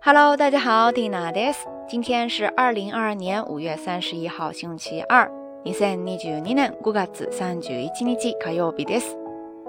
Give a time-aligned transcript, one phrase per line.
[0.00, 1.66] Hello，大家好，Tina です。
[1.88, 5.28] 今天是二零二二年五月三十一号，星期二。
[5.64, 9.18] 二千二十二年五月三十一日火曜日です。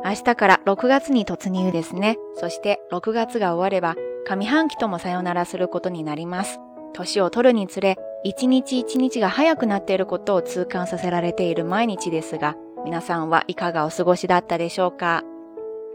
[0.06, 2.16] 明日から6月に突入ですね。
[2.36, 3.96] そして6月が終われば
[4.28, 6.60] 上半期ともさよならすることになります。
[6.94, 12.56] 年を取るにつれ、一日一日が早くなっていることを痛感させられている毎日ですが、
[12.86, 15.24] 皆さんはいかがお過ごしだったでしょうか？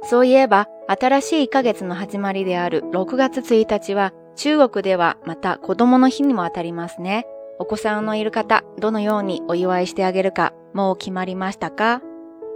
[0.03, 7.25] そういえば、新しい1ヶ月の始まりである6月1日は、中国ではまた子供の日にも当たりますね。
[7.59, 12.01] お子さんのいる方、どのようにお祝いしてあげるか、もう決まりましたか？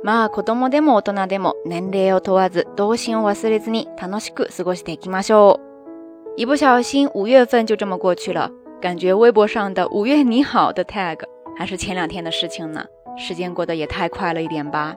[0.03, 5.69] まあ子供でも大人でも年齢を問わず、童心を忘れずに楽しく過ごしていきましょう。
[6.37, 8.51] 一不小心五月份就这么过去了，
[8.81, 11.19] 感觉微博上的“五月你好”的 tag
[11.57, 12.85] 还是前两天的事情呢？
[13.17, 14.95] 时间过得也太快了一点吧。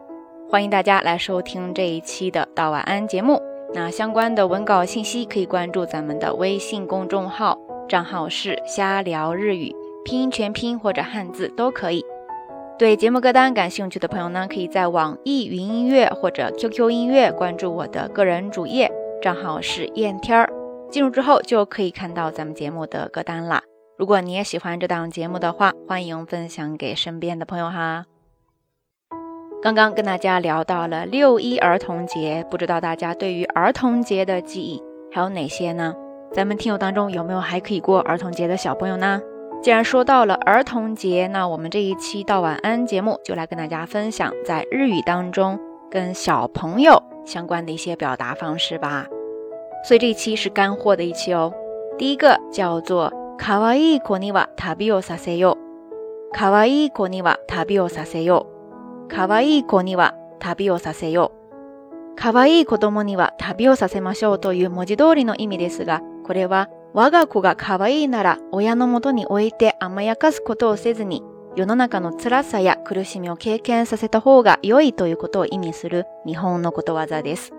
[0.50, 3.42] 欢迎大家来收听这一期的道晚安节目。
[3.74, 7.58] 那相关的文稿信息可以关注咱们的微信公众号，
[7.88, 12.04] 账号是瞎聊日语，拼音全拼或者汉字都可以。
[12.78, 20.52] 对节目歌单感兴趣的朋友呢，可以在网易云音乐或者 QQ 音乐关注我的个人主页，账号是燕天儿。
[20.90, 23.64] 进入之后就可以看到咱们节目的歌单啦。
[23.98, 28.06] 如果你也喜欢这档节目的话，欢迎分享给身边的朋友哈。
[29.63, 35.95] 刚刚跟大家聊到了六一儿童节，不知道大家对于儿童节的记忆还有哪些呢？
[36.33, 39.21] 咱们听友当中有没有还可以过儿童节的小朋友呢？
[39.63, 45.59] 既然说到了儿童节，那我们这一期到晚安节目就来跟大家分享在日语当中
[45.91, 49.07] 跟小朋友相关的一些表达方式吧。
[49.83, 51.53] 所以这一期是干货的一期哦。
[51.99, 55.57] 第一个叫做卡哇伊子には旅をさせよ。
[56.33, 58.45] 卡哇伊子には旅をさせよ。
[58.45, 58.50] か
[59.28, 62.16] わいい子には旅をさせよう。
[62.16, 71.24] かわい子供には旅をさせましょうという文字通りの意味ですが、これは我が子がかわいなら親のもとに置いて甘やかすことをせずに、
[71.56, 77.52] 世の中の辛さや苦しみを経験させた方が良いということを意味する日本のことわざです。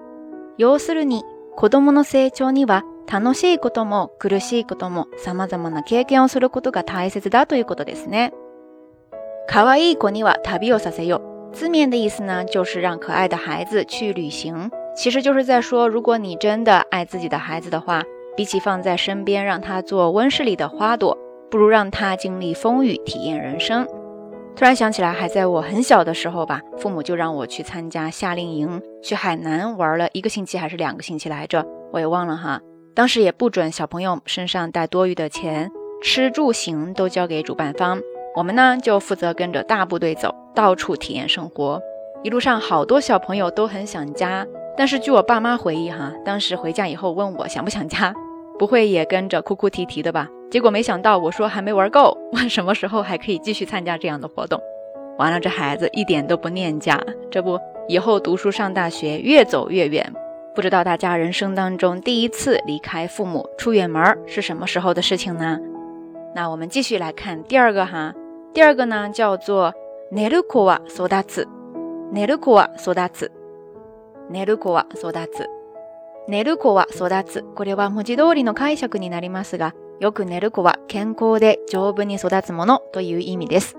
[0.59, 1.25] 要するに、
[1.57, 8.33] 子供の成長には楽しいことも苦しいことも様々な経験をすることが大切だということですね。
[9.49, 11.32] かわいい子には旅をさせよう。
[11.53, 18.03] 字面的意思呢，就是让可爱的孩子去旅行，其实就是在说，如果你真的爱自己的孩子的话，
[18.37, 21.17] 比起放在身边让他做温室里的花朵，
[21.51, 23.87] 不如让他经历风雨，体验人生。
[24.57, 32.61] 突然想起来，还在我很小的时候吧，父母就让我去参加夏令营，去海南玩了一个星期还是两个星期来着，我也忘了哈。
[32.95, 35.71] 当时也不准小朋友身上带多余的钱，
[36.03, 38.01] 吃住行都交给主办方。
[38.35, 41.81] 我们呢就负责跟着大部队走，到处体验生活。
[42.23, 44.47] 一路上好多小朋友都很想家，
[44.77, 48.15] 但是据我爸妈回忆哈，当时回家以后问我想不想家，
[48.59, 50.29] 不会也跟着哭哭啼啼的吧？
[50.51, 54.61] 结果没想到我说还没玩够，问什么时候还可以继续参加这样的活动。
[55.19, 57.59] 完了，这孩子一点都不念家，这不
[57.89, 60.13] 以后读书上大学越走越远。
[60.55, 65.59] 不知道大家人生当中第一次离开父母出远门是什么时候的事情呢？
[66.35, 68.13] 那我们继续来看第二个哈。
[68.53, 69.73] 第二个呢，叫做
[70.15, 71.49] ネルコワソダツ，
[72.13, 73.33] ネルコワソダツ，
[74.29, 75.49] ネルコワソダツ，
[76.29, 77.43] ネルコワソダツ。
[77.55, 83.79] これは文字通りの解釈になりますが、よくネルコは健康で丈夫に育つものという意味です。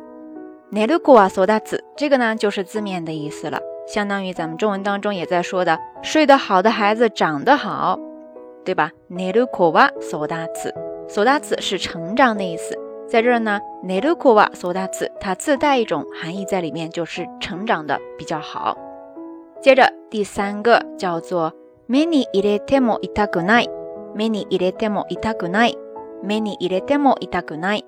[0.71, 8.00] ネルコワソダツ，这个呢就是字面的意思了，相当于咱们中文当中也在说的，睡得好的孩子长得好，
[8.65, 8.89] 对吧？
[9.07, 10.73] ネルコワソダツ，
[11.07, 12.75] ソダツ是成长的意思。
[13.13, 18.75] 在这儿呢，ネルコワソダツ，它自带一种含义在里面，就是成长的比较好。
[19.62, 21.53] 接着第三个叫做
[21.85, 23.69] 目に入れても痛くない、
[24.16, 25.78] 目に入れても痛くない、
[26.24, 27.85] 目に入れても痛くない。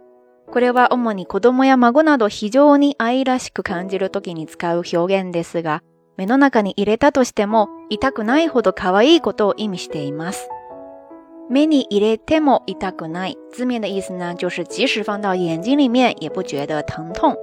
[0.52, 5.82] これは主に子供や孫など非常に愛らしく感じるときに使う表現ですが、
[6.18, 10.48] 目の中に入れたとしても痛くないほど可愛いことを意味しています。
[11.49, 13.37] 目に入れても痛くない。
[13.51, 17.35] 字面的意思呢，就是即使放到眼睛里面也不觉得疼痛。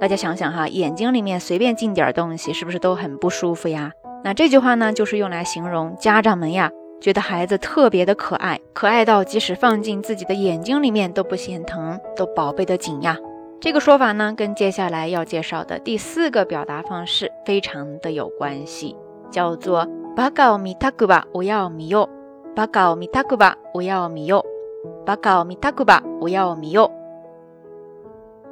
[0.00, 3.92] 大家想想哈，眼睛里面随便进点东西，是不是都很不舒服呀？
[4.22, 6.70] 那这句话呢，就是用来形容家长们呀，
[7.00, 13.16] 觉得孩子特别的可爱，可爱到即使放进自己的眼睛里面都不嫌疼，都宝贝的紧呀。
[13.60, 18.94] 这个说法呢，跟接下来要介绍的第四个表达方式非常的有关系，
[19.30, 19.86] 叫做
[20.16, 22.08] バカを見たくば親を見よ。
[22.55, 24.45] バカを見たくば親を見よ。
[25.05, 26.91] バカを見たくば親を見よ。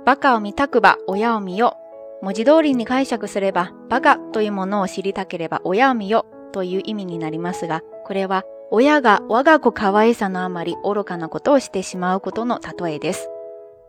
[0.05, 1.75] バカを見たくば親を見よ。
[2.21, 13.29] 文字通りに解釈すれば、バカというものを知りたければ親を見よという意味になりますが、これは親が我が子可愛さのあまり愚かなことをしてしまうことの例えです。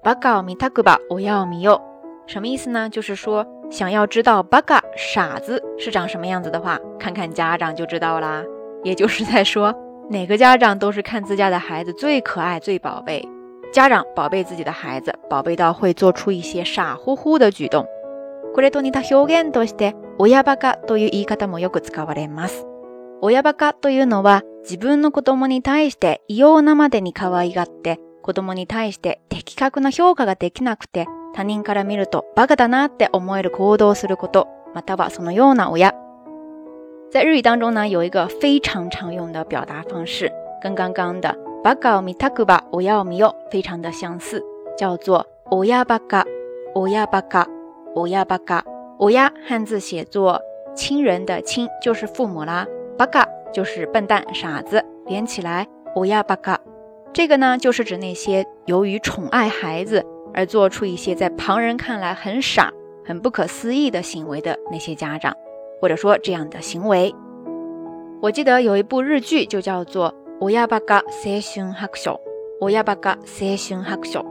[0.05, 1.82] バカを見たくば親を見よ。
[2.26, 2.90] 什么意思呢？
[2.90, 8.44] 就是说，想要知道バカ傻子是长什么样子的话，看看家长就知道啦。
[8.84, 9.75] 也就是在说，
[10.10, 13.28] 哪个家长都是看自家的孩子最可爱、最宝贝。
[13.75, 17.87] 家長宝贝自己的孩子，宝贝到会做出一些傻乎乎的举動。
[18.55, 22.66] これと似た表現として、親バカという言い方もよく使われます。
[23.20, 35.94] 親バカというのは、自分の子供に対して異様なまでに可愛がって、子供に対して的確な評価ができなくて、他人から見るとバカだなって思える行動をすること、またはそのような親。
[37.10, 40.31] 在日语当中呢，有一个非常常用的表达方式，
[40.62, 44.42] 跟刚刚的バカを見たくば親を見よ非常的相似，
[44.78, 46.25] 叫做親バカ、
[46.74, 47.45] 親バカ、
[47.95, 48.63] 親バカ。
[49.00, 50.42] 親汉字写作
[50.75, 52.66] 亲人的亲，就是父母啦。
[52.98, 56.57] バカ就是笨蛋、傻子，连起来親バカ。
[57.12, 60.04] 这个呢，就是指那些由于宠爱孩子
[60.34, 62.72] 而做出一些在旁人看来很傻、
[63.06, 65.36] 很不可思议的行为的那些家长，
[65.81, 67.13] 或者说这样的行为。
[68.22, 70.13] 我记得有一部日剧，就叫做。
[70.40, 72.19] 親バカ青春白書，
[72.60, 74.25] 親バカ青春白書，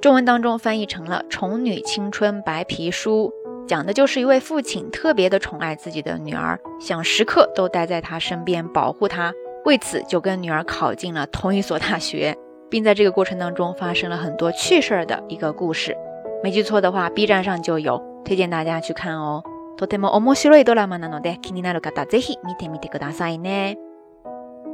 [0.00, 3.32] 中文当中翻译成了《宠女青春白皮书》，
[3.68, 9.32] 讲的就是一位父亲特别的宠爱自己的女儿，想时刻都待在她身边保护她，
[9.64, 12.36] 为此就跟女儿考进了同一所大学，
[12.68, 15.96] 并在这个过程当中发生了很多趣事儿的一个故事。
[16.42, 19.44] 没记错的话，B 站上就有，推荐大家去看哦。
[19.77, 23.77] とても面白いドラマなので気になる方ぜひ見てみてくださいね。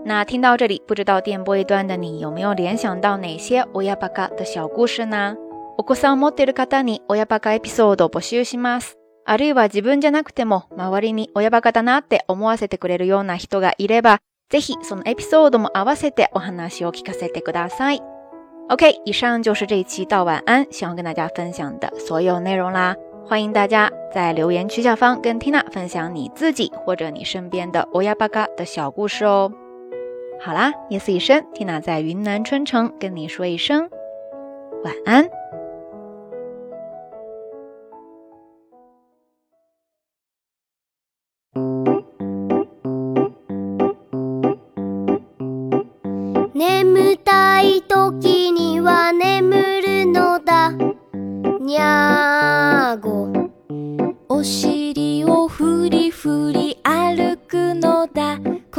[0.05, 5.38] 那听到这里，不知道电波一端的你有没有联想到哪些親バカ的小故事呢？
[5.77, 8.97] お子さんを持っている方に親バカエピソードを募集します。
[9.25, 18.01] あるいは自分じゃなくても周りに親バカだなって思わせてくれるような人がいれば、ぜひそのエピソードも合わせてお話を聞かせてください。
[18.69, 22.95] OK，以上就是这一期到晚安想要跟大家分享的所有内容啦。
[23.25, 29.51] 欢迎大家在留言区下方跟缇娜分享你自己或者你身边的欧亚巴嘎的小故事哦。
[30.41, 33.89] 好啦，夜色已深缇娜在云南春城跟你说一声
[34.83, 35.27] 晚安。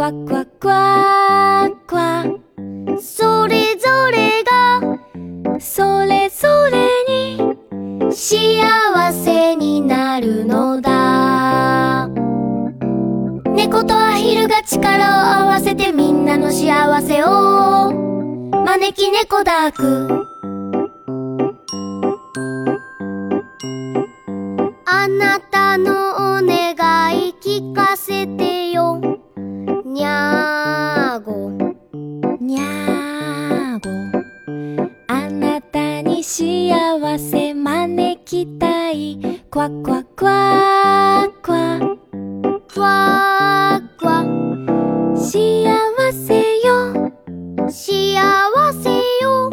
[0.04, 2.24] わわわわ
[3.00, 7.38] それぞれがそれぞれに
[8.12, 12.08] 幸せになるのだ。
[13.54, 17.90] 猫とアヒルが力を合わせてみんなの幸せを
[18.52, 20.26] 招き猫ダーク
[24.84, 26.74] あなたのお願
[27.18, 27.93] い聞か
[29.94, 31.50] にゃーご。
[32.40, 33.90] にゃーご。
[35.06, 39.20] あなたに幸せ招きたい。
[39.48, 41.78] クワクワクワクワ。
[42.66, 44.24] クワクワ。
[45.16, 45.32] 幸
[46.12, 47.12] せよ。
[47.68, 48.90] 幸せ
[49.22, 49.48] よ。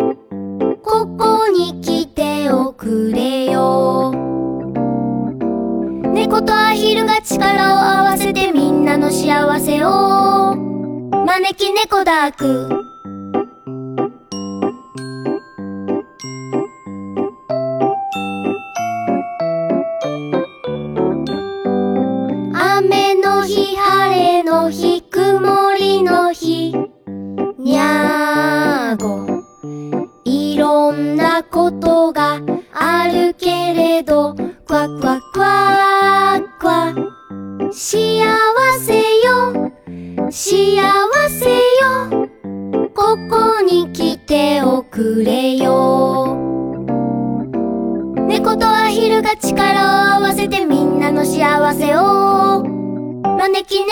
[0.82, 3.31] ここに来ておくれ。
[11.52, 12.91] 招き猫ダーク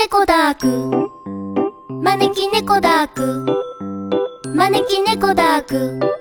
[0.02, 1.12] 猫ダーク。
[2.02, 3.46] 招き猫ダーク。
[4.56, 6.19] 招き猫ダーク。